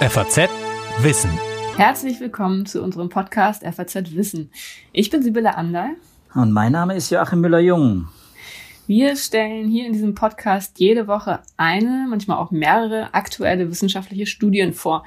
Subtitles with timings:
[0.00, 0.48] FAZ
[1.00, 1.30] Wissen.
[1.76, 4.48] Herzlich willkommen zu unserem Podcast FAZ Wissen.
[4.92, 5.96] Ich bin Sibylle Anderl.
[6.34, 8.06] Und mein Name ist Joachim Müller-Jung.
[8.86, 14.72] Wir stellen hier in diesem Podcast jede Woche eine, manchmal auch mehrere aktuelle wissenschaftliche Studien
[14.72, 15.04] vor,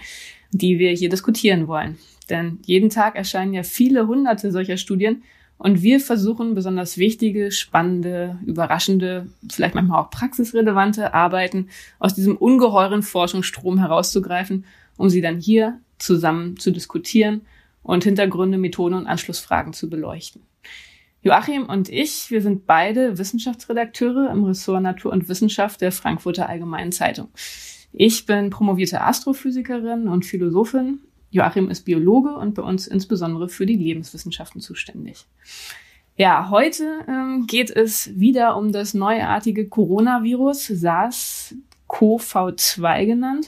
[0.52, 1.98] die wir hier diskutieren wollen.
[2.30, 5.24] Denn jeden Tag erscheinen ja viele hunderte solcher Studien
[5.58, 11.70] und wir versuchen besonders wichtige, spannende, überraschende, vielleicht manchmal auch praxisrelevante Arbeiten
[12.00, 14.66] aus diesem ungeheuren Forschungsstrom herauszugreifen,
[15.02, 17.42] um sie dann hier zusammen zu diskutieren
[17.84, 20.42] und Hintergründe, Methoden und Anschlussfragen zu beleuchten.
[21.24, 26.92] Joachim und ich, wir sind beide Wissenschaftsredakteure im Ressort Natur und Wissenschaft der Frankfurter Allgemeinen
[26.92, 27.28] Zeitung.
[27.94, 33.78] Ich bin promovierte Astrophysikerin und Philosophin Joachim ist Biologe und bei uns insbesondere für die
[33.78, 35.26] Lebenswissenschaften zuständig.
[36.18, 43.48] Ja, heute ähm, geht es wieder um das neuartige Coronavirus, SARS-CoV-2 genannt.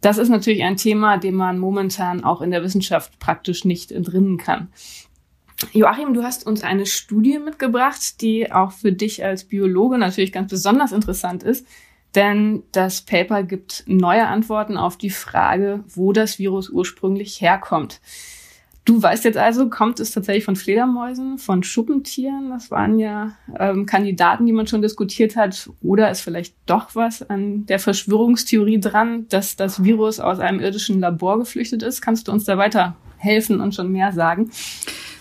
[0.00, 4.38] Das ist natürlich ein Thema, dem man momentan auch in der Wissenschaft praktisch nicht entrinnen
[4.38, 4.68] kann.
[5.72, 10.50] Joachim, du hast uns eine Studie mitgebracht, die auch für dich als Biologe natürlich ganz
[10.50, 11.66] besonders interessant ist.
[12.14, 18.00] Denn das Paper gibt neue Antworten auf die Frage, wo das Virus ursprünglich herkommt.
[18.90, 22.50] Du weißt jetzt also, kommt es tatsächlich von Fledermäusen, von Schuppentieren?
[22.50, 25.70] Das waren ja ähm, Kandidaten, die man schon diskutiert hat.
[25.80, 30.98] Oder ist vielleicht doch was an der Verschwörungstheorie dran, dass das Virus aus einem irdischen
[30.98, 32.02] Labor geflüchtet ist?
[32.02, 34.50] Kannst du uns da weiter helfen und schon mehr sagen?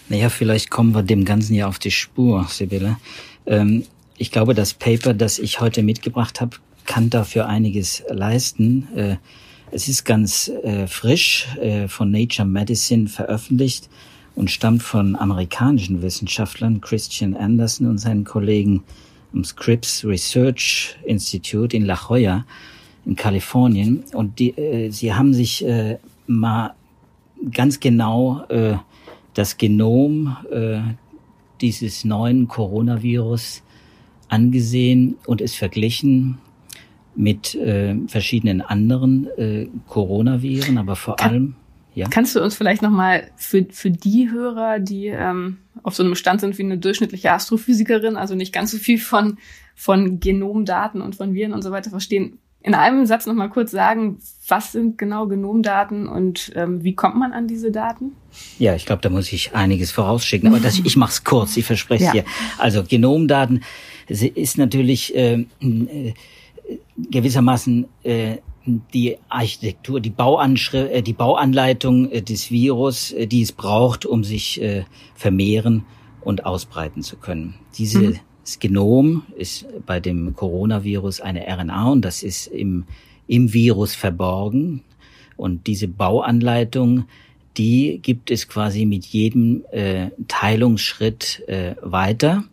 [0.07, 2.97] Naja, vielleicht kommen wir dem Ganzen ja auf die Spur, Sibylle.
[3.45, 3.83] Ähm,
[4.17, 8.87] ich glaube, das Paper, das ich heute mitgebracht habe, kann dafür einiges leisten.
[8.95, 9.17] Äh,
[9.71, 13.89] es ist ganz äh, frisch äh, von Nature Medicine veröffentlicht
[14.35, 18.83] und stammt von amerikanischen Wissenschaftlern Christian Anderson und seinen Kollegen
[19.33, 22.45] am Scripps Research Institute in La Jolla
[23.05, 24.03] in Kalifornien.
[24.13, 25.97] Und die, äh, sie haben sich äh,
[26.27, 26.73] mal
[27.51, 28.77] ganz genau äh,
[29.33, 30.79] das Genom äh,
[31.61, 33.61] dieses neuen Coronavirus
[34.29, 36.37] angesehen und es verglichen
[37.19, 41.55] mit äh, verschiedenen anderen äh, Coronaviren, aber vor Kann, allem.
[41.93, 42.07] Ja.
[42.07, 46.39] Kannst du uns vielleicht nochmal für, für die Hörer, die ähm, auf so einem Stand
[46.39, 49.37] sind wie eine durchschnittliche Astrophysikerin, also nicht ganz so viel von,
[49.75, 54.19] von Genomdaten und von Viren und so weiter verstehen, in einem Satz nochmal kurz sagen,
[54.47, 58.13] was sind genau Genomdaten und ähm, wie kommt man an diese Daten?
[58.59, 61.65] Ja, ich glaube, da muss ich einiges vorausschicken, aber das, ich mache es kurz, ich
[61.65, 62.11] verspreche ja.
[62.13, 62.25] dir.
[62.57, 63.61] Also Genomdaten
[64.07, 66.13] ist natürlich äh, äh
[66.97, 68.37] gewissermaßen äh,
[68.93, 74.23] die Architektur, die, Bauanschrift, äh, die Bauanleitung äh, des Virus, äh, die es braucht, um
[74.23, 74.83] sich äh,
[75.15, 75.85] vermehren
[76.21, 77.55] und ausbreiten zu können.
[77.77, 78.19] Dieses mhm.
[78.59, 82.85] Genom ist bei dem Coronavirus eine RNA und das ist im,
[83.27, 84.81] im Virus verborgen.
[85.37, 87.05] Und diese Bauanleitung,
[87.57, 92.43] die gibt es quasi mit jedem äh, Teilungsschritt äh, weiter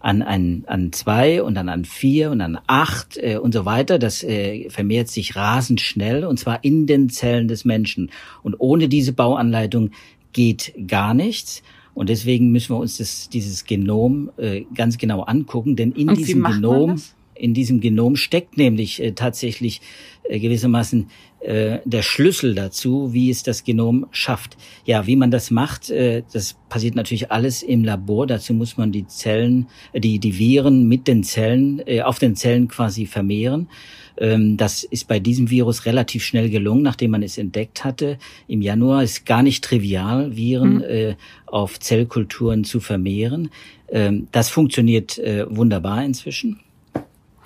[0.00, 3.98] an, an, an zwei und dann an vier und an acht äh, und so weiter.
[3.98, 8.10] Das äh, vermehrt sich rasend schnell und zwar in den Zellen des Menschen.
[8.42, 9.90] Und ohne diese Bauanleitung
[10.32, 11.62] geht gar nichts.
[11.94, 16.18] Und deswegen müssen wir uns das, dieses Genom äh, ganz genau angucken, denn in und
[16.18, 17.00] diesem Genom,
[17.38, 19.80] in diesem Genom steckt nämlich äh, tatsächlich
[20.24, 21.08] äh, gewissermaßen
[21.40, 24.56] äh, der Schlüssel dazu, wie es das Genom schafft.
[24.84, 28.26] Ja, wie man das macht, äh, das passiert natürlich alles im Labor.
[28.26, 32.34] Dazu muss man die Zellen, äh, die, die Viren mit den Zellen, äh, auf den
[32.34, 33.68] Zellen quasi vermehren.
[34.16, 38.18] Ähm, das ist bei diesem Virus relativ schnell gelungen, nachdem man es entdeckt hatte.
[38.48, 40.82] Im Januar ist gar nicht trivial, Viren mhm.
[40.82, 41.14] äh,
[41.46, 43.50] auf Zellkulturen zu vermehren.
[43.88, 46.60] Ähm, das funktioniert äh, wunderbar inzwischen.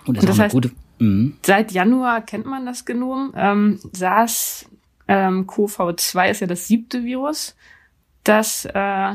[0.07, 1.37] Und das, Und das heißt, gute, mhm.
[1.45, 3.33] seit Januar kennt man das Genom.
[3.37, 4.69] Ähm, SARS
[5.09, 7.57] ähm, CoV-2 ist ja das siebte Virus,
[8.25, 8.73] das, äh,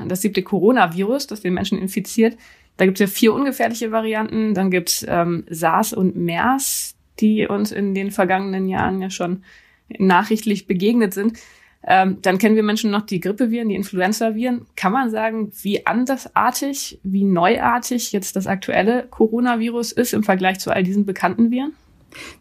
[0.08, 2.38] das siebte Coronavirus, das den Menschen infiziert.
[2.78, 4.54] Da gibt es ja vier ungefährliche Varianten.
[4.54, 9.44] Dann gibt's ähm, SARS und MERS, die uns in den vergangenen Jahren ja schon
[9.98, 11.40] nachrichtlich begegnet sind.
[11.84, 14.66] Ähm, dann kennen wir Menschen noch die Grippeviren, die Influenzaviren.
[14.76, 20.72] Kann man sagen, wie andersartig, wie neuartig jetzt das aktuelle Coronavirus ist im Vergleich zu
[20.72, 21.74] all diesen bekannten Viren?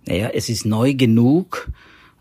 [0.07, 1.71] Naja, es ist neu genug,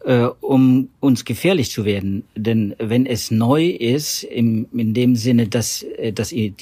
[0.03, 2.25] äh, um uns gefährlich zu werden.
[2.35, 6.53] Denn wenn es neu ist, im, in dem Sinne, dass, äh, dass, die,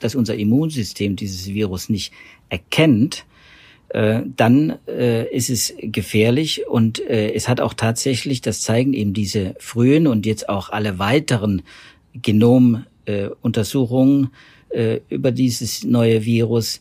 [0.00, 2.12] dass unser Immunsystem dieses Virus nicht
[2.48, 3.24] erkennt,
[3.90, 9.14] äh, dann äh, ist es gefährlich und äh, es hat auch tatsächlich, das zeigen eben
[9.14, 11.62] diese frühen und jetzt auch alle weiteren
[12.14, 14.30] Genomuntersuchungen
[14.70, 16.80] äh, äh, über dieses neue Virus,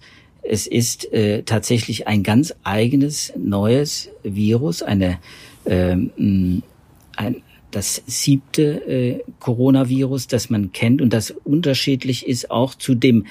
[0.49, 1.09] es ist
[1.45, 5.19] tatsächlich ein ganz eigenes neues Virus, eine,
[5.65, 6.63] äh, ein,
[7.71, 13.25] das siebte äh, Coronavirus, das man kennt und das unterschiedlich ist auch zu dem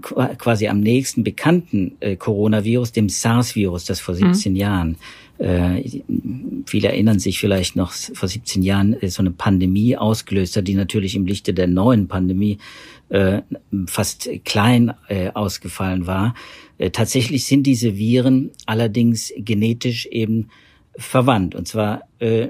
[0.00, 4.56] quasi am nächsten bekannten äh, Coronavirus, dem SARS-Virus, das vor 17 mhm.
[4.56, 4.96] Jahren
[5.42, 6.00] äh,
[6.66, 10.74] viele erinnern sich vielleicht noch vor 17 Jahren äh, so eine Pandemie ausgelöst hat, die
[10.74, 12.58] natürlich im Lichte der neuen Pandemie
[13.08, 13.42] äh,
[13.86, 16.34] fast klein äh, ausgefallen war.
[16.78, 20.48] Äh, tatsächlich sind diese Viren allerdings genetisch eben
[20.94, 22.02] verwandt, und zwar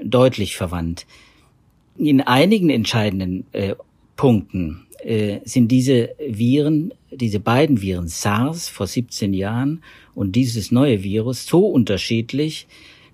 [0.03, 1.07] deutlich verwandt.
[1.97, 3.45] In einigen entscheidenden
[4.17, 9.83] Punkten äh, sind diese Viren, diese beiden Viren, SARS vor 17 Jahren
[10.15, 12.67] und dieses neue Virus, so unterschiedlich,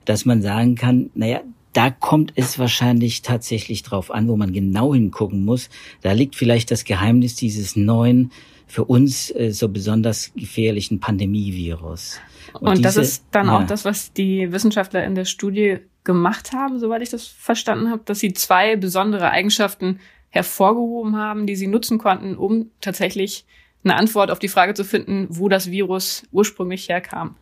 [0.05, 1.41] dass man sagen kann, naja,
[1.73, 5.69] da kommt es wahrscheinlich tatsächlich drauf an, wo man genau hingucken muss.
[6.01, 8.31] Da liegt vielleicht das Geheimnis dieses neuen,
[8.69, 12.19] für uns äh, so besonders gefährlichen Pandemievirus.
[12.53, 13.57] Und, Und diese, das ist dann ja.
[13.57, 18.03] auch das, was die Wissenschaftler in der Studie gemacht haben, soweit ich das verstanden habe,
[18.05, 19.99] dass sie zwei besondere Eigenschaften
[20.29, 23.45] hervorgehoben haben, die sie nutzen konnten, um tatsächlich
[23.83, 27.35] eine Antwort auf die Frage zu finden, wo das Virus ursprünglich herkam.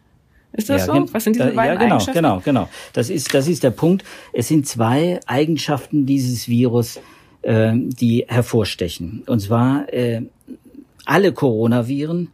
[0.53, 1.13] Ist das ja, so?
[1.13, 2.13] Was sind diese beiden ja, genau, Eigenschaften?
[2.13, 2.69] Genau, genau.
[2.93, 4.03] Das ist, das ist der Punkt.
[4.33, 6.99] Es sind zwei Eigenschaften dieses Virus,
[7.41, 9.23] äh, die hervorstechen.
[9.27, 10.23] Und zwar äh,
[11.05, 12.29] alle Coronaviren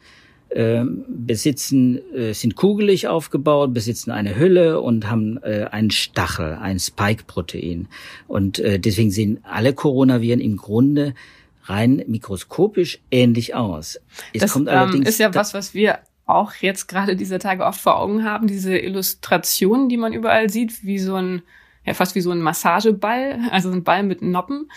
[0.54, 6.80] äh, besitzen, äh, sind kugelig aufgebaut, besitzen eine Hülle und haben äh, einen Stachel, ein
[6.80, 7.88] Spike-Protein.
[8.28, 11.16] Und äh, deswegen sehen alle Coronaviren im Grunde
[11.64, 14.00] rein mikroskopisch ähnlich aus.
[14.34, 17.82] Es das kommt ähm, ist ja was, was wir auch jetzt gerade dieser Tage oft
[17.82, 21.42] vor Augen haben, diese Illustrationen, die man überall sieht, wie so ein,
[21.86, 24.70] ja fast wie so ein Massageball, also ein Ball mit Noppen.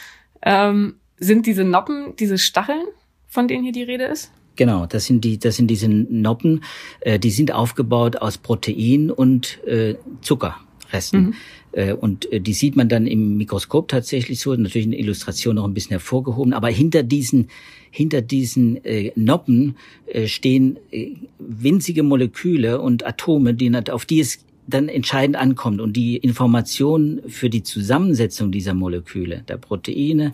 [0.43, 2.87] Ähm, sind diese Noppen diese Stacheln,
[3.27, 4.33] von denen hier die Rede ist?
[4.57, 6.65] Genau, das sind die, das sind diese Noppen,
[7.01, 11.21] äh, die sind aufgebaut aus Protein und äh, Zuckerresten.
[11.21, 11.35] Mhm.
[11.73, 15.57] Äh, und äh, die sieht man dann im Mikroskop tatsächlich so, natürlich in der Illustration
[15.57, 17.49] noch ein bisschen hervorgehoben, aber hinter diesen,
[17.91, 19.77] hinter diesen äh, Noppen
[20.07, 25.81] äh, stehen äh, winzige Moleküle und Atome, die, auf die es dann entscheidend ankommt.
[25.81, 30.33] Und die Informationen für die Zusammensetzung dieser Moleküle, der Proteine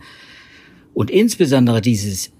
[0.95, 2.31] und insbesondere dieses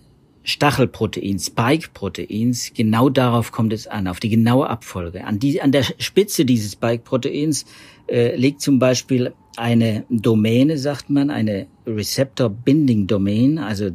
[0.45, 5.25] Stachelproteins, Spike-Proteins, genau darauf kommt es an, auf die genaue Abfolge.
[5.25, 7.65] An, die, an der Spitze dieses Spike-Proteins
[8.09, 13.91] äh, liegt zum Beispiel eine Domäne, sagt man, eine Receptor Binding Domain, also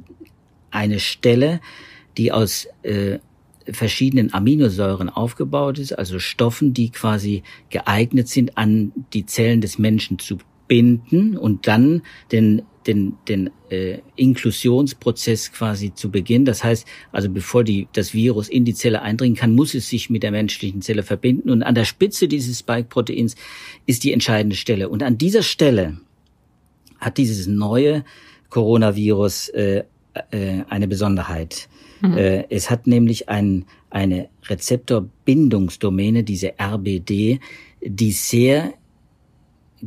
[0.71, 1.59] eine Stelle,
[2.17, 3.19] die aus äh,
[3.69, 10.19] verschiedenen Aminosäuren aufgebaut ist, also Stoffen, die quasi geeignet sind, an die Zellen des Menschen
[10.19, 12.01] zu binden und dann
[12.31, 16.45] den den, den äh, Inklusionsprozess quasi zu Beginn.
[16.45, 20.09] Das heißt, also bevor die, das Virus in die Zelle eindringen kann, muss es sich
[20.09, 21.49] mit der menschlichen Zelle verbinden.
[21.49, 23.35] Und an der Spitze dieses Spike-Proteins
[23.85, 24.89] ist die entscheidende Stelle.
[24.89, 25.97] Und an dieser Stelle
[26.99, 28.03] hat dieses neue
[28.49, 29.83] Coronavirus äh,
[30.31, 31.67] äh, eine Besonderheit.
[32.01, 32.17] Mhm.
[32.17, 37.39] Äh, es hat nämlich ein, eine Rezeptorbindungsdomäne, diese RBD,
[37.81, 38.73] die sehr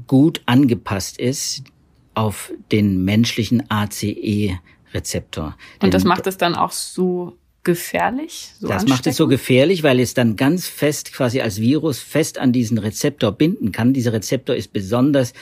[0.06, 1.64] gut angepasst ist
[2.20, 5.56] auf den menschlichen ACE-Rezeptor.
[5.82, 8.52] Und das macht es dann auch so gefährlich?
[8.58, 12.36] So das macht es so gefährlich, weil es dann ganz fest quasi als Virus fest
[12.36, 13.94] an diesen Rezeptor binden kann.
[13.94, 15.32] Dieser Rezeptor ist besonders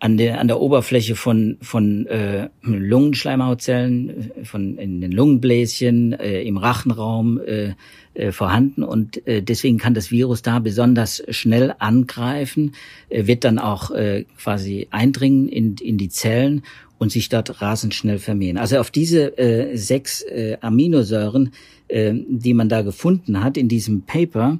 [0.00, 6.42] an der, an der Oberfläche von, von äh, Lungenschleimhautzellen, äh, von in den Lungenbläschen, äh,
[6.42, 7.74] im Rachenraum äh,
[8.14, 12.74] äh, vorhanden und äh, deswegen kann das Virus da besonders schnell angreifen,
[13.08, 16.62] äh, wird dann auch äh, quasi eindringen in, in die Zellen
[16.98, 18.56] und sich dort rasend schnell vermehren.
[18.56, 21.50] Also auf diese äh, sechs äh, Aminosäuren,
[21.88, 24.58] äh, die man da gefunden hat in diesem Paper,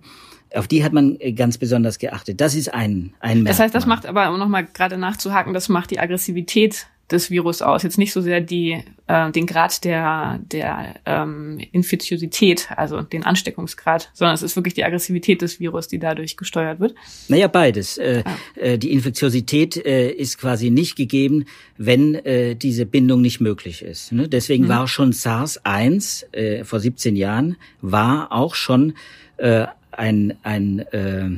[0.54, 2.40] auf die hat man äh, ganz besonders geachtet.
[2.40, 3.44] Das ist ein, ein Merkmal.
[3.44, 7.60] Das heißt, das macht aber, um nochmal gerade nachzuhaken, das macht die Aggressivität des Virus
[7.60, 7.82] aus.
[7.82, 14.10] Jetzt nicht so sehr die, äh, den Grad der, der ähm, Infiziosität, also den Ansteckungsgrad,
[14.14, 16.94] sondern es ist wirklich die Aggressivität des Virus, die dadurch gesteuert wird.
[17.28, 17.98] Naja, beides.
[17.98, 18.58] Äh, ah.
[18.58, 21.44] äh, die Infektiosität äh, ist quasi nicht gegeben,
[21.76, 24.12] wenn äh, diese Bindung nicht möglich ist.
[24.12, 24.28] Ne?
[24.28, 24.68] Deswegen mhm.
[24.68, 28.94] war schon SARS-1 äh, vor 17 Jahren, war auch schon
[29.36, 29.66] äh,
[29.98, 31.30] ein, ein, äh,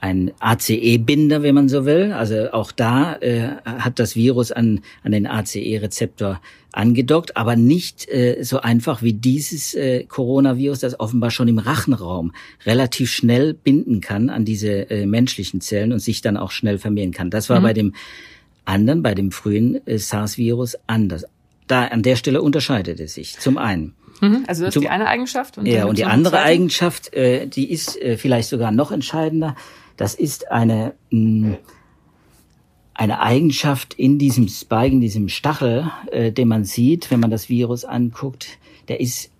[0.00, 2.12] ein ACE-Binder, wenn man so will.
[2.12, 6.40] Also auch da äh, hat das Virus an, an den ACE-Rezeptor
[6.72, 12.32] angedockt, aber nicht äh, so einfach wie dieses äh, Coronavirus, das offenbar schon im Rachenraum
[12.64, 17.12] relativ schnell binden kann an diese äh, menschlichen Zellen und sich dann auch schnell vermehren
[17.12, 17.30] kann.
[17.30, 17.64] Das war mhm.
[17.64, 17.94] bei dem
[18.64, 21.24] anderen, bei dem frühen äh, SARS-Virus anders.
[21.66, 23.38] Da an der Stelle unterscheidet es sich.
[23.38, 23.94] Zum einen.
[24.22, 25.58] Mhm, also das ist die eine Eigenschaft.
[25.58, 26.48] Und ja, und die andere zweiten?
[26.48, 29.56] Eigenschaft, äh, die ist äh, vielleicht sogar noch entscheidender.
[29.96, 31.58] Das ist eine mh,
[32.94, 37.48] eine Eigenschaft in diesem Spike, in diesem Stachel, äh, den man sieht, wenn man das
[37.48, 39.30] Virus anguckt, der ist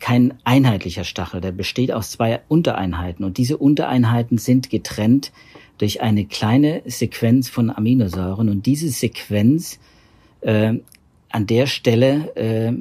[0.00, 5.30] kein einheitlicher Stachel, der besteht aus zwei Untereinheiten und diese Untereinheiten sind getrennt
[5.78, 9.78] durch eine kleine Sequenz von Aminosäuren und diese Sequenz
[10.40, 10.74] äh,
[11.28, 12.72] an der Stelle äh,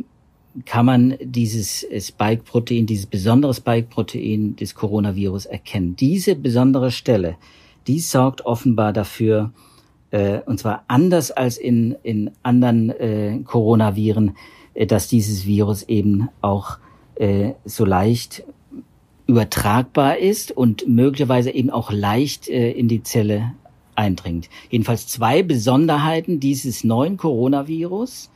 [0.65, 5.95] kann man dieses Spike-Protein, dieses besondere Spike-Protein des Coronavirus erkennen.
[5.95, 7.37] Diese besondere Stelle,
[7.87, 9.51] die sorgt offenbar dafür,
[10.11, 14.35] äh, und zwar anders als in, in anderen äh, Coronaviren,
[14.73, 16.77] äh, dass dieses Virus eben auch
[17.15, 18.43] äh, so leicht
[19.27, 23.53] übertragbar ist und möglicherweise eben auch leicht äh, in die Zelle
[23.95, 24.49] eindringt.
[24.69, 28.29] Jedenfalls zwei Besonderheiten dieses neuen Coronavirus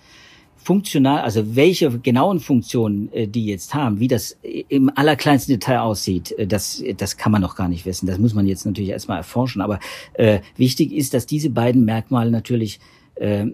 [0.66, 6.32] funktional, also welche genauen Funktionen äh, die jetzt haben, wie das im allerkleinsten Detail aussieht,
[6.32, 8.08] äh, das, das kann man noch gar nicht wissen.
[8.08, 9.62] Das muss man jetzt natürlich erstmal erforschen.
[9.62, 9.80] Aber
[10.14, 12.80] äh, wichtig ist, dass diese beiden Merkmale natürlich
[13.16, 13.46] äh,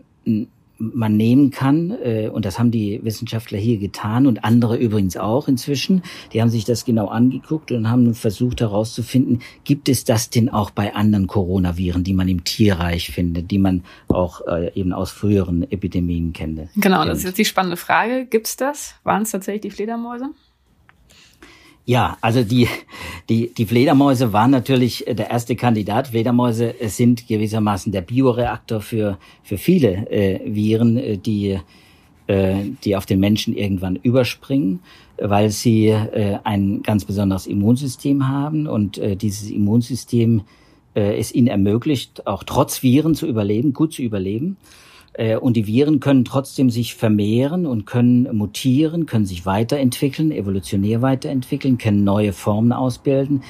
[0.81, 5.47] man nehmen kann, äh, und das haben die Wissenschaftler hier getan und andere übrigens auch
[5.47, 6.01] inzwischen,
[6.33, 10.71] die haben sich das genau angeguckt und haben versucht herauszufinden, gibt es das denn auch
[10.71, 15.69] bei anderen Coronaviren, die man im Tierreich findet, die man auch äh, eben aus früheren
[15.71, 16.51] Epidemien kennt.
[16.75, 18.25] Genau, das ist jetzt die spannende Frage.
[18.25, 18.95] Gibt es das?
[19.03, 20.31] Waren es tatsächlich die Fledermäuse?
[21.85, 22.67] Ja, also die,
[23.31, 26.09] die, die Fledermäuse waren natürlich äh, der erste Kandidat.
[26.09, 31.57] Fledermäuse äh, sind gewissermaßen der Bioreaktor für, für viele äh, Viren, äh, die,
[32.27, 34.81] äh, die auf den Menschen irgendwann überspringen,
[35.17, 40.41] weil sie äh, ein ganz besonderes Immunsystem haben und äh, dieses Immunsystem
[40.93, 44.57] äh, es ihnen ermöglicht, auch trotz Viren zu überleben, gut zu überleben.
[45.13, 51.01] Äh, und die Viren können trotzdem sich vermehren und können mutieren, können sich weiterentwickeln, evolutionär
[51.01, 53.43] weiterentwickeln, können neue Formen ausbilden.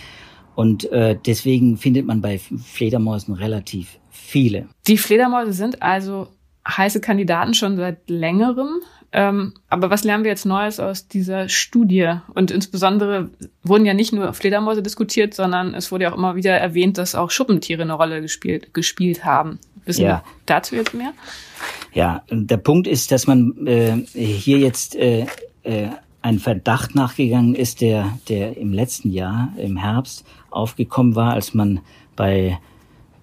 [0.55, 4.67] Und äh, deswegen findet man bei Fledermäusen relativ viele.
[4.87, 6.27] Die Fledermäuse sind also
[6.67, 8.81] heiße Kandidaten schon seit längerem.
[9.13, 12.13] Ähm, aber was lernen wir jetzt Neues aus dieser Studie?
[12.33, 13.29] Und insbesondere
[13.63, 17.15] wurden ja nicht nur Fledermäuse diskutiert, sondern es wurde ja auch immer wieder erwähnt, dass
[17.15, 19.59] auch Schuppentiere eine Rolle gespielt, gespielt haben.
[19.85, 20.23] Wissen ja.
[20.45, 21.13] dazu jetzt mehr?
[21.93, 25.25] Ja, der Punkt ist, dass man äh, hier jetzt äh,
[25.63, 25.89] äh,
[26.21, 31.79] ein Verdacht nachgegangen ist, der, der im letzten Jahr, im Herbst, aufgekommen war, als man
[32.15, 32.59] bei,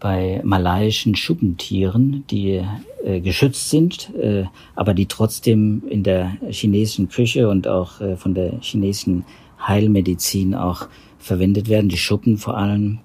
[0.01, 2.63] bei malaiischen Schuppentieren, die
[3.05, 8.35] äh, geschützt sind, äh, aber die trotzdem in der chinesischen Küche und auch äh, von
[8.35, 9.25] der chinesischen
[9.67, 10.89] Heilmedizin auch
[11.19, 12.99] verwendet werden, die Schuppen vor allem,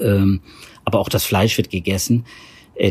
[0.00, 0.40] ähm,
[0.84, 2.24] aber auch das Fleisch wird gegessen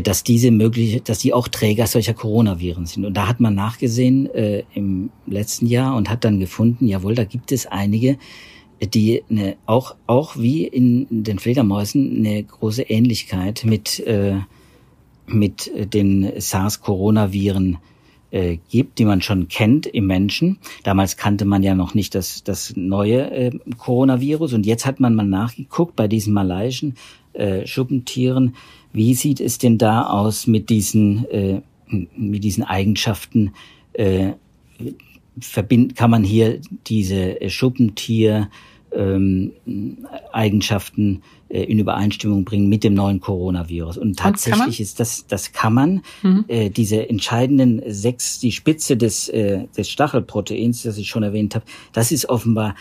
[0.02, 3.04] dass diese möglich, dass die auch Träger solcher Coronaviren sind.
[3.04, 7.24] Und da hat man nachgesehen äh, im letzten Jahr und hat dann gefunden, jawohl, da
[7.24, 8.16] gibt es einige,
[8.82, 14.36] die eine, auch auch wie in den Fledermäusen eine große Ähnlichkeit mit äh,
[15.26, 17.78] mit den SARS-Coronaviren
[18.30, 20.58] äh, gibt, die man schon kennt im Menschen.
[20.82, 25.14] Damals kannte man ja noch nicht das, das neue äh, Coronavirus und jetzt hat man
[25.14, 26.96] mal nachgeguckt bei diesen malaiischen
[27.32, 28.56] äh, Schuppentieren,
[28.94, 31.60] wie sieht es denn da aus mit diesen, äh,
[32.16, 33.52] mit diesen Eigenschaften?
[33.92, 34.32] Äh,
[35.40, 38.48] verbind, kann man hier diese Schuppentier
[38.94, 39.52] ähm,
[40.32, 43.98] Eigenschaften äh, in Übereinstimmung bringen mit dem neuen Coronavirus.
[43.98, 46.44] Und tatsächlich ist das, das kann man, mhm.
[46.48, 51.64] äh, diese entscheidenden sechs, die Spitze des, äh, des Stachelproteins, das ich schon erwähnt habe,
[51.92, 52.76] das ist offenbar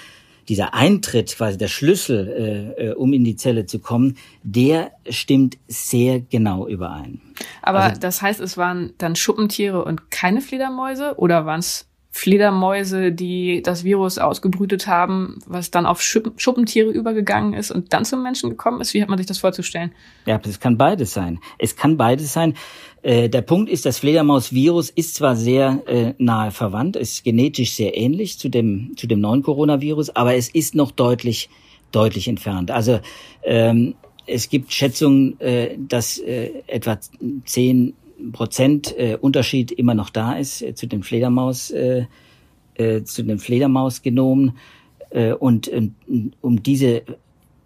[0.49, 5.57] dieser Eintritt, quasi der Schlüssel, äh, äh, um in die Zelle zu kommen, der stimmt
[5.67, 7.21] sehr genau überein.
[7.61, 13.11] Aber also, das heißt, es waren dann Schuppentiere und keine Fledermäuse oder waren es Fledermäuse,
[13.11, 18.51] die das Virus ausgebrütet haben, was dann auf Schuppentiere übergegangen ist und dann zum Menschen
[18.51, 18.93] gekommen ist?
[18.93, 19.91] Wie hat man sich das vorzustellen?
[20.27, 21.39] Ja, es kann beides sein.
[21.57, 22.53] Es kann beides sein.
[23.01, 27.97] Äh, der Punkt ist, das Fledermausvirus ist zwar sehr äh, nahe verwandt, ist genetisch sehr
[27.97, 31.49] ähnlich zu dem, zu dem neuen Coronavirus, aber es ist noch deutlich,
[31.91, 32.69] deutlich entfernt.
[32.69, 32.99] Also
[33.43, 33.95] ähm,
[34.27, 36.99] es gibt Schätzungen, äh, dass äh, etwa
[37.45, 37.95] zehn
[38.31, 39.17] Prozent äh,
[39.77, 42.05] immer noch da ist äh, zu den Fledermaus, äh,
[42.75, 44.53] äh, zu den Fledermausgenomen.
[45.09, 45.89] Äh, und äh,
[46.41, 47.03] um diese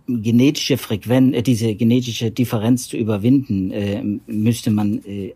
[0.07, 5.33] genetische Frequenz, äh, diese genetische Differenz zu überwinden, äh, müsste man äh,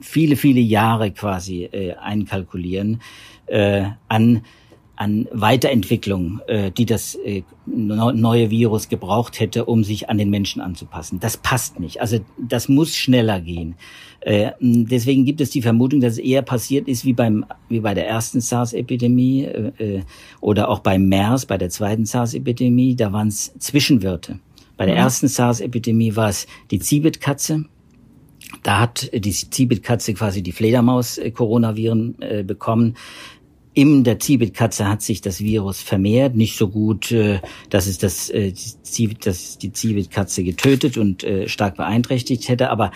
[0.00, 3.00] viele, viele Jahre quasi äh, einkalkulieren
[3.46, 4.42] äh, an
[5.00, 10.60] an Weiterentwicklung, äh, die das äh, neue Virus gebraucht hätte, um sich an den Menschen
[10.60, 11.20] anzupassen.
[11.20, 12.02] Das passt nicht.
[12.02, 13.76] Also das muss schneller gehen.
[14.20, 17.94] Äh, deswegen gibt es die Vermutung, dass es eher passiert ist wie beim wie bei
[17.94, 20.02] der ersten SARS-Epidemie äh, äh,
[20.42, 22.94] oder auch beim MERS, bei der zweiten SARS-Epidemie.
[22.94, 24.38] Da waren es Zwischenwirte.
[24.76, 25.00] Bei der mhm.
[25.00, 27.64] ersten SARS-Epidemie war es die Ziebetkatze,
[28.62, 32.96] Da hat die Zibit-Katze quasi die Fledermaus-Coronaviren äh, bekommen.
[33.72, 38.28] In der Zibit-Katze hat sich das Virus vermehrt, nicht so gut, äh, dass es das,
[38.28, 38.52] äh,
[38.96, 42.90] die, dass die Zibit-Katze getötet und äh, stark beeinträchtigt hätte, aber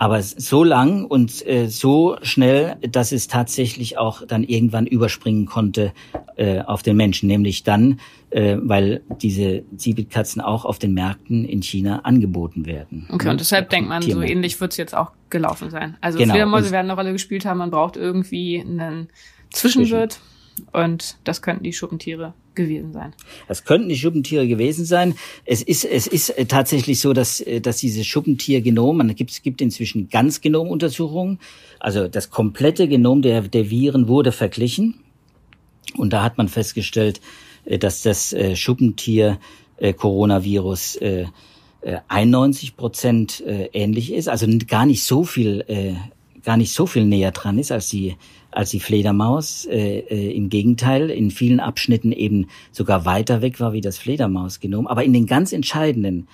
[0.00, 5.92] aber so lang und so schnell, dass es tatsächlich auch dann irgendwann überspringen konnte
[6.66, 7.98] auf den Menschen, nämlich dann,
[8.30, 13.08] weil diese Zibitkatzen auch auf den Märkten in China angeboten werden.
[13.10, 15.96] Okay, und deshalb denkt man, so ähnlich wird es jetzt auch gelaufen sein.
[16.00, 16.34] Also genau.
[16.34, 19.08] Fledermäuse werden eine Rolle gespielt haben, man braucht irgendwie einen
[19.50, 20.12] Zwischenwirt.
[20.12, 20.28] Zwischen
[20.72, 23.14] und das könnten die Schuppentiere gewesen sein.
[23.46, 25.14] Das könnten die Schuppentiere gewesen sein.
[25.44, 29.42] Es ist, es ist äh, tatsächlich so, dass, äh, dass dieses Schuppentiergenom, man gibt, es
[29.42, 31.38] gibt inzwischen Ganzgenomuntersuchungen,
[31.78, 35.00] also das komplette Genom der, der Viren wurde verglichen.
[35.96, 37.20] Und da hat man festgestellt,
[37.64, 39.38] äh, dass das Schuppentier
[39.96, 40.98] Coronavirus
[42.08, 45.64] 91 Prozent ähnlich ist, also gar nicht so viel,
[46.42, 48.16] gar nicht so viel näher dran ist als die
[48.50, 49.66] als die Fledermaus.
[49.66, 54.86] Äh, äh, Im Gegenteil, in vielen Abschnitten eben sogar weiter weg war wie das Fledermausgenom.
[54.86, 56.28] Aber in den ganz entscheidenden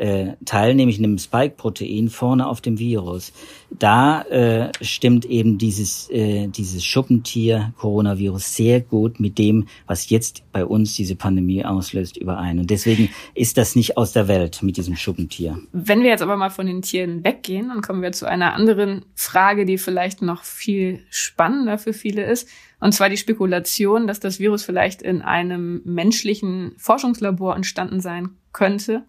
[0.00, 3.32] äh, Teil, nämlich in dem Spike-Protein vorne auf dem Virus,
[3.70, 10.64] da äh, stimmt eben dieses, äh, dieses Schuppentier-Coronavirus sehr gut mit dem, was jetzt bei
[10.64, 12.58] uns diese Pandemie auslöst, überein.
[12.58, 15.58] Und deswegen ist das nicht aus der Welt mit diesem Schuppentier.
[15.72, 19.04] Wenn wir jetzt aber mal von den Tieren weggehen, dann kommen wir zu einer anderen
[19.14, 22.48] Frage, die vielleicht noch viel spannender für viele ist.
[22.80, 29.04] Und zwar die Spekulation, dass das Virus vielleicht in einem menschlichen Forschungslabor entstanden sein könnte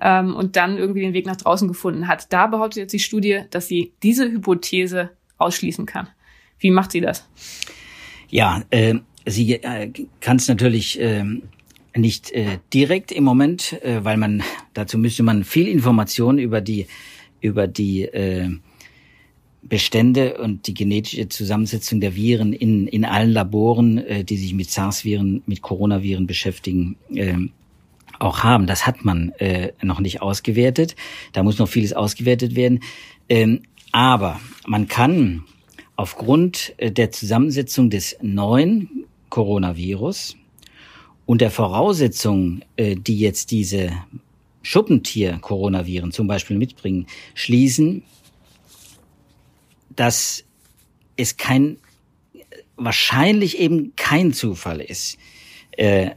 [0.00, 2.32] ähm, und dann irgendwie den Weg nach draußen gefunden hat.
[2.32, 6.08] Da behauptet jetzt die Studie, dass sie diese Hypothese ausschließen kann.
[6.58, 7.28] Wie macht sie das?
[8.28, 8.94] Ja, äh,
[9.26, 11.24] sie äh, kann es natürlich äh,
[11.94, 16.86] nicht äh, direkt im Moment, äh, weil man dazu müsste man viel Informationen über die
[17.40, 18.50] über die äh,
[19.62, 24.70] Bestände und die genetische Zusammensetzung der Viren in, in allen Laboren, äh, die sich mit
[24.70, 27.36] SARS-Viren, mit Coronaviren beschäftigen, äh,
[28.22, 28.66] auch haben.
[28.66, 30.96] Das hat man äh, noch nicht ausgewertet.
[31.32, 32.80] Da muss noch vieles ausgewertet werden.
[33.28, 35.44] Ähm, aber man kann
[35.96, 40.36] aufgrund äh, der Zusammensetzung des neuen Coronavirus
[41.26, 43.92] und der Voraussetzungen, äh, die jetzt diese
[44.62, 48.04] Schuppentier-Coronaviren zum Beispiel mitbringen, schließen,
[49.94, 50.44] dass
[51.16, 51.78] es kein,
[52.76, 55.18] wahrscheinlich eben kein Zufall ist,
[55.72, 56.10] äh,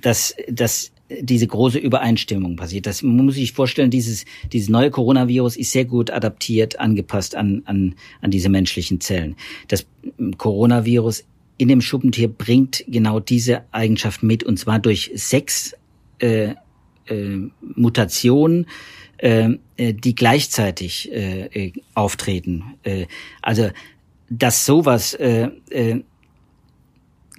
[0.00, 2.86] dass, dass diese große Übereinstimmung passiert.
[2.86, 7.94] Das muss sich vorstellen, dieses, dieses neue Coronavirus ist sehr gut adaptiert, angepasst an, an,
[8.20, 9.36] an diese menschlichen Zellen.
[9.68, 9.86] Das
[10.36, 11.24] Coronavirus
[11.58, 15.74] in dem Schuppentier bringt genau diese Eigenschaft mit, und zwar durch sechs
[16.18, 16.54] äh,
[17.06, 17.38] äh,
[17.74, 18.66] Mutationen,
[19.18, 22.64] äh, die gleichzeitig äh, auftreten.
[22.82, 23.06] Äh,
[23.42, 23.70] also,
[24.28, 26.02] dass sowas äh, äh,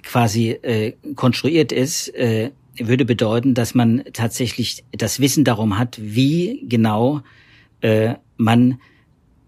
[0.08, 6.64] quasi äh, konstruiert ist, äh, würde bedeuten, dass man tatsächlich das Wissen darum hat, wie
[6.66, 7.20] genau
[7.82, 8.80] äh, man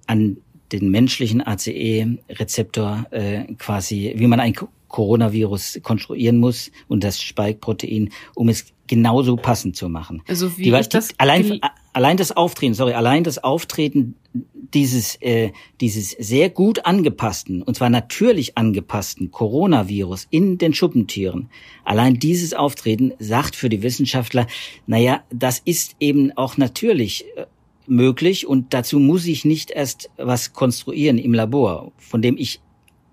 [0.07, 0.37] an
[0.71, 4.55] den menschlichen ACE-Rezeptor äh, quasi, wie man ein
[4.89, 10.23] Coronavirus konstruieren muss und das Spike-Protein, um es genauso passend zu machen.
[10.29, 11.61] Also wie die, ich das allein,
[11.93, 15.51] allein das Auftreten, sorry, allein das Auftreten dieses, äh,
[15.81, 21.51] dieses sehr gut angepassten, und zwar natürlich angepassten Coronavirus in den Schuppentieren,
[21.85, 24.47] allein dieses Auftreten sagt für die Wissenschaftler,
[24.87, 27.47] naja, das ist eben auch natürlich äh,
[27.87, 32.61] möglich und dazu muss ich nicht erst was konstruieren im Labor, von dem ich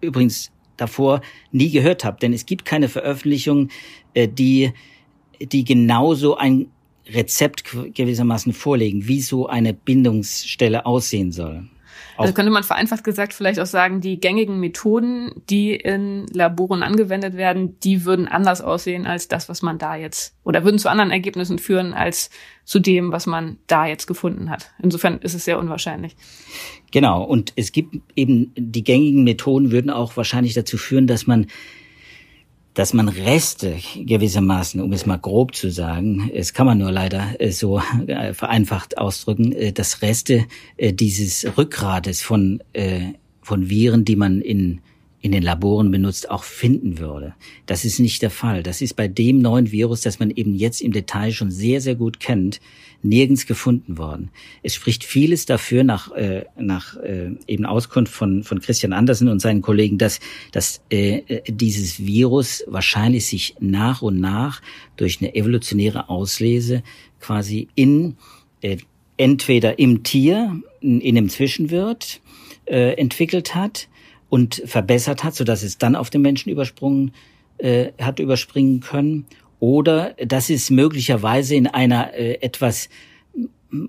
[0.02, 3.70] übrigens davor nie gehört habe, denn es gibt keine Veröffentlichung,
[4.14, 4.72] äh, die
[5.40, 6.72] die genauso ein
[7.10, 11.68] Rezept gewissermaßen vorlegen, wie so eine Bindungsstelle aussehen soll.
[12.18, 17.36] Also könnte man vereinfacht gesagt vielleicht auch sagen, die gängigen Methoden, die in Laboren angewendet
[17.38, 21.12] werden, die würden anders aussehen als das, was man da jetzt, oder würden zu anderen
[21.12, 22.30] Ergebnissen führen als
[22.66, 24.72] zu dem, was man da jetzt gefunden hat.
[24.82, 26.16] Insofern ist es sehr unwahrscheinlich.
[26.92, 27.24] Genau.
[27.24, 31.48] Und es gibt eben, die gängigen Methoden würden auch wahrscheinlich dazu führen, dass man
[32.78, 37.42] dass man Reste gewissermaßen, um es mal grob zu sagen, es kann man nur leider
[37.42, 40.46] äh, so äh, vereinfacht ausdrücken, äh, dass Reste
[40.80, 42.62] dieses Rückgrades von,
[43.42, 44.82] von Viren, die man in
[45.22, 47.34] in den Laboren benutzt, auch finden würde.
[47.66, 48.62] Das ist nicht der Fall.
[48.62, 51.96] Das ist bei dem neuen Virus, das man eben jetzt im Detail schon sehr, sehr
[51.96, 52.62] gut kennt,
[53.02, 54.30] nirgends gefunden worden.
[54.62, 59.40] Es spricht vieles dafür nach, äh, nach äh, eben Auskunft von, von Christian Andersen und
[59.40, 60.20] seinen Kollegen, dass,
[60.52, 64.62] dass äh, dieses Virus wahrscheinlich sich nach und nach
[64.98, 66.84] durch eine evolutionäre Auslese
[67.20, 68.18] quasi in
[68.62, 68.78] äh,
[69.18, 72.22] entweder im Tier in einem Zwischenwirt
[72.66, 73.88] äh, entwickelt hat
[74.30, 77.12] und verbessert hat, so dass es dann auf den Menschen übersprungen
[77.58, 79.26] äh, hat überspringen können,
[79.60, 82.90] oder dass es möglicherweise in einer äh, etwas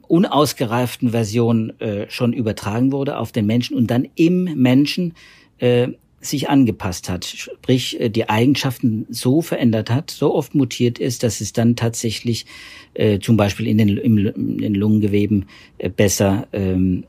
[0.08, 5.14] unausgereiften Version äh, schon übertragen wurde auf den Menschen und dann im Menschen
[5.58, 5.88] äh,
[6.20, 11.40] sich angepasst hat, sprich äh, die Eigenschaften so verändert hat, so oft mutiert ist, dass
[11.40, 12.46] es dann tatsächlich
[12.94, 15.46] äh, zum Beispiel in den, im, in den Lungengeweben
[15.78, 17.04] äh, besser ähm,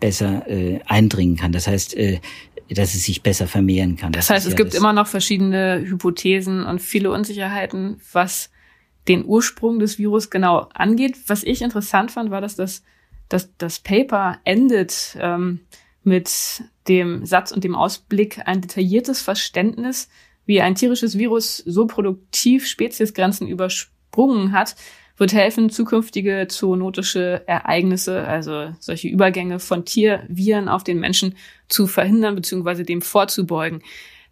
[0.00, 1.52] besser äh, eindringen kann.
[1.52, 2.20] Das heißt, äh,
[2.68, 4.12] dass es sich besser vermehren kann.
[4.12, 8.50] Das, das heißt, es ja gibt immer noch verschiedene Hypothesen und viele Unsicherheiten, was
[9.08, 11.16] den Ursprung des Virus genau angeht.
[11.28, 12.82] Was ich interessant fand, war, dass das,
[13.28, 15.60] dass das Paper endet ähm,
[16.02, 20.08] mit dem Satz und dem Ausblick ein detailliertes Verständnis,
[20.44, 24.76] wie ein tierisches Virus so produktiv Speziesgrenzen übersprungen hat,
[25.16, 31.36] wird helfen, zukünftige zoonotische Ereignisse, also solche Übergänge von Tierviren auf den Menschen
[31.68, 32.82] zu verhindern bzw.
[32.82, 33.82] dem vorzubeugen.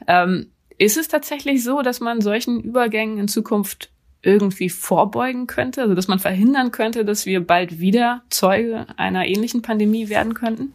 [0.06, 3.90] Ähm, ist es tatsächlich so, dass man solchen Übergängen in Zukunft
[4.24, 9.62] irgendwie vorbeugen könnte, also dass man verhindern könnte, dass wir bald wieder Zeuge einer ähnlichen
[9.62, 10.72] Pandemie werden könnten?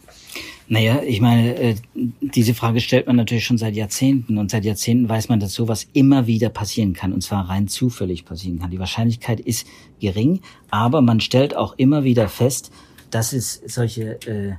[0.68, 1.76] Naja, ich meine, äh,
[2.22, 5.88] diese Frage stellt man natürlich schon seit Jahrzehnten und seit Jahrzehnten weiß man, dass sowas
[5.94, 8.70] immer wieder passieren kann und zwar rein zufällig passieren kann.
[8.70, 9.66] Die Wahrscheinlichkeit ist
[10.00, 12.72] gering, aber man stellt auch immer wieder fest,
[13.10, 14.54] dass es solche äh,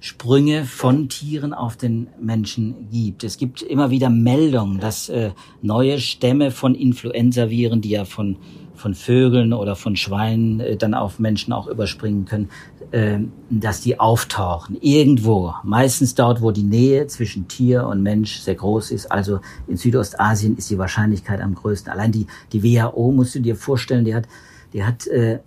[0.00, 3.22] Sprünge von Tieren auf den Menschen gibt.
[3.22, 5.30] Es gibt immer wieder Meldungen, dass äh,
[5.62, 8.36] neue Stämme von Influenzaviren, die ja von
[8.80, 12.48] von Vögeln oder von Schweinen äh, dann auf Menschen auch überspringen können,
[12.92, 13.18] äh,
[13.50, 15.54] dass die auftauchen irgendwo.
[15.62, 19.12] Meistens dort, wo die Nähe zwischen Tier und Mensch sehr groß ist.
[19.12, 21.92] Also in Südostasien ist die Wahrscheinlichkeit am größten.
[21.92, 24.26] Allein die die WHO musst du dir vorstellen, die hat
[24.72, 25.40] die hat äh,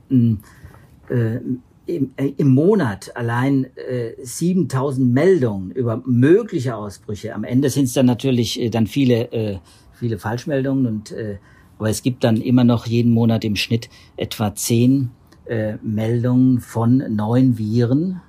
[1.09, 1.39] äh,
[1.86, 7.36] im, äh, im Monat allein äh, 7000 Meldungen über mögliche Ausbrüche.
[7.36, 9.60] Am Ende sind es dann natürlich äh, dann viele, äh,
[9.93, 11.38] viele Falschmeldungen und äh,
[11.80, 15.12] aber es gibt dann immer noch jeden Monat im Schnitt etwa zehn
[15.46, 18.22] äh, Meldungen von neuen Viren,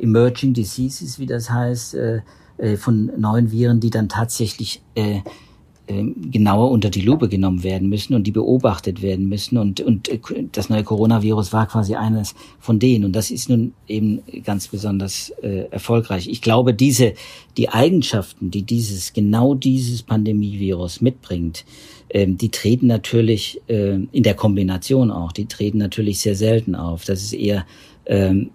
[0.00, 2.20] Emerging Diseases, wie das heißt, äh,
[2.58, 5.22] äh von neuen Viren, die dann tatsächlich äh,
[5.86, 9.58] genauer unter die Lupe genommen werden müssen und die beobachtet werden müssen.
[9.58, 10.18] Und, und äh,
[10.50, 13.04] das neue Coronavirus war quasi eines von denen.
[13.04, 16.28] Und das ist nun eben ganz besonders äh, erfolgreich.
[16.28, 17.12] Ich glaube, diese,
[17.58, 21.66] die Eigenschaften, die dieses, genau dieses Pandemievirus mitbringt,
[22.08, 27.04] ähm, die treten natürlich äh, in der Kombination auch, die treten natürlich sehr selten auf.
[27.04, 27.66] Das ist eher
[28.06, 28.50] ähm,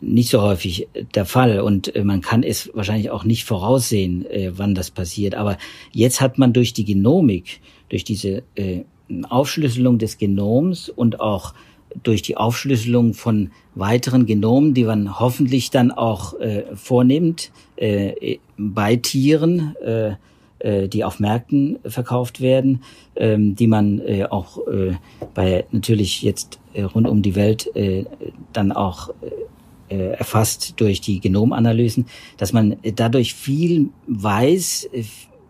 [0.00, 4.52] nicht so häufig der Fall und äh, man kann es wahrscheinlich auch nicht voraussehen, äh,
[4.56, 5.34] wann das passiert.
[5.34, 5.58] Aber
[5.92, 8.82] jetzt hat man durch die Genomik, durch diese äh,
[9.28, 11.54] Aufschlüsselung des Genoms und auch
[12.02, 18.96] durch die Aufschlüsselung von weiteren Genomen, die man hoffentlich dann auch äh, vornimmt äh, bei
[18.96, 20.14] Tieren, äh,
[20.58, 22.82] äh, die auf Märkten verkauft werden,
[23.14, 24.94] ähm, die man äh, auch äh,
[25.34, 28.04] bei natürlich jetzt äh, rund um die Welt äh,
[28.52, 29.30] dann auch äh,
[29.88, 34.88] erfasst durch die Genomanalysen, dass man dadurch viel weiß,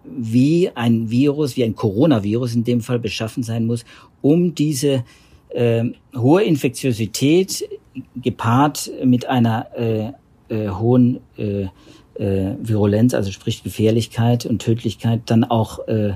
[0.05, 3.85] wie ein Virus, wie ein Coronavirus in dem Fall beschaffen sein muss,
[4.23, 5.05] um diese
[5.51, 7.69] äh, hohe Infektiosität
[8.17, 10.13] gepaart mit einer äh,
[10.49, 11.69] äh, hohen äh,
[12.15, 16.15] äh, Virulenz, also sprich Gefährlichkeit und Tödlichkeit, dann auch äh,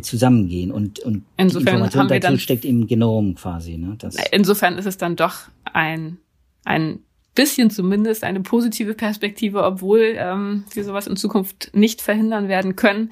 [0.00, 3.76] zusammengehen und, und insofern die Information dazu steckt im Genom quasi.
[3.76, 3.96] Ne?
[3.98, 6.16] Das insofern ist es dann doch ein,
[6.64, 7.00] ein
[7.38, 13.10] bisschen zumindest eine positive Perspektive, obwohl ähm, wir sowas in Zukunft nicht verhindern werden können,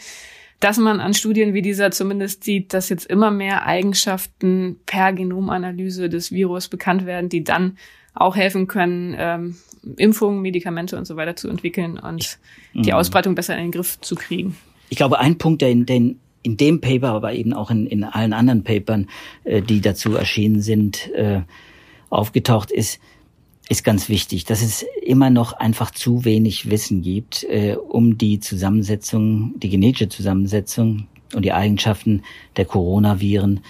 [0.58, 6.08] dass man an Studien wie dieser zumindest sieht, dass jetzt immer mehr Eigenschaften per Genomanalyse
[6.08, 7.78] des Virus bekannt werden, die dann
[8.14, 9.56] auch helfen können, ähm,
[9.96, 12.40] Impfungen, Medikamente und so weiter zu entwickeln und
[12.74, 12.96] die mhm.
[12.96, 14.56] Ausbreitung besser in den Griff zu kriegen.
[14.88, 18.02] Ich glaube, ein Punkt, der in, den, in dem Paper, aber eben auch in, in
[18.02, 19.08] allen anderen Papern,
[19.44, 21.42] äh, die dazu erschienen sind, äh,
[22.10, 22.98] aufgetaucht ist,
[23.68, 28.38] ist ganz wichtig, dass es immer noch einfach zu wenig Wissen gibt, äh, um die
[28.40, 32.22] Zusammensetzung, die genetische Zusammensetzung und die Eigenschaften
[32.56, 33.60] der Coronaviren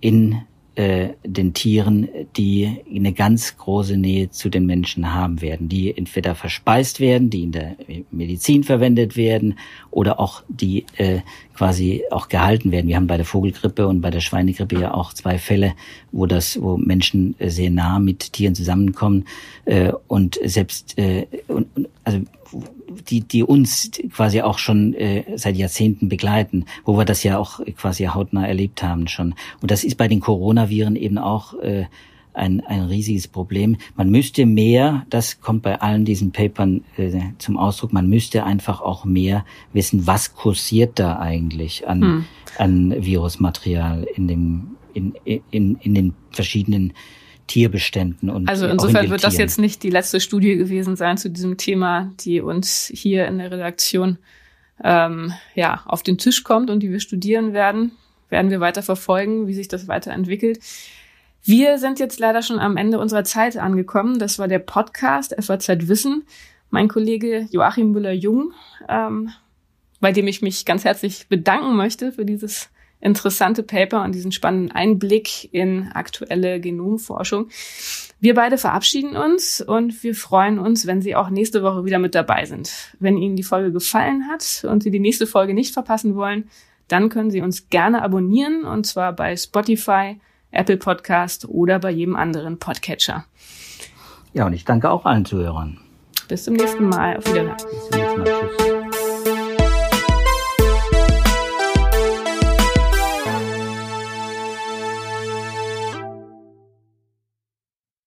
[0.00, 0.42] in
[0.74, 6.34] äh, den Tieren, die eine ganz große Nähe zu den Menschen haben werden, die entweder
[6.34, 7.76] verspeist werden, die in der
[8.10, 9.58] Medizin verwendet werden
[9.90, 11.20] oder auch die äh,
[11.54, 12.88] quasi auch gehalten werden.
[12.88, 15.74] Wir haben bei der Vogelgrippe und bei der Schweinegrippe ja auch zwei Fälle,
[16.10, 19.26] wo das, wo Menschen äh, sehr nah mit Tieren zusammenkommen
[19.66, 21.66] äh, und selbst äh, und,
[22.04, 22.20] also
[23.08, 27.60] die, die uns quasi auch schon äh, seit Jahrzehnten begleiten, wo wir das ja auch
[27.76, 29.34] quasi hautnah erlebt haben schon.
[29.60, 31.86] Und das ist bei den Coronaviren eben auch äh,
[32.34, 33.76] ein, ein riesiges Problem.
[33.96, 38.80] Man müsste mehr, das kommt bei allen diesen Papern äh, zum Ausdruck, man müsste einfach
[38.80, 42.24] auch mehr wissen, was kursiert da eigentlich an, hm.
[42.58, 45.14] an Virusmaterial in dem, in,
[45.50, 46.92] in, in den verschiedenen
[47.52, 51.58] Tierbeständen und also insofern wird das jetzt nicht die letzte Studie gewesen sein zu diesem
[51.58, 54.16] Thema, die uns hier in der Redaktion
[54.82, 57.92] ähm, ja auf den Tisch kommt und die wir studieren werden,
[58.30, 60.60] werden wir weiter verfolgen, wie sich das weiterentwickelt.
[61.44, 64.18] Wir sind jetzt leider schon am Ende unserer Zeit angekommen.
[64.18, 66.24] Das war der Podcast FAZ Wissen.
[66.70, 68.54] Mein Kollege Joachim Müller-Jung,
[68.88, 69.28] ähm,
[70.00, 72.70] bei dem ich mich ganz herzlich bedanken möchte für dieses
[73.02, 77.48] interessante Paper und diesen spannenden Einblick in aktuelle Genomforschung.
[78.20, 82.14] Wir beide verabschieden uns und wir freuen uns, wenn Sie auch nächste Woche wieder mit
[82.14, 82.70] dabei sind.
[83.00, 86.48] Wenn Ihnen die Folge gefallen hat und Sie die nächste Folge nicht verpassen wollen,
[86.88, 90.20] dann können Sie uns gerne abonnieren und zwar bei Spotify,
[90.52, 93.24] Apple Podcast oder bei jedem anderen Podcatcher.
[94.32, 95.78] Ja, und ich danke auch allen Zuhörern.
[96.28, 97.16] Bis zum nächsten Mal.
[97.16, 97.56] Auf Wiedersehen.
[97.56, 98.46] Bis zum nächsten Mal.
[98.46, 98.61] Tschüss.